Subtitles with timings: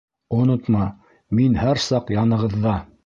[0.37, 0.87] Онотма—
[1.41, 2.75] мин һәр саҡ янығыҙҙа...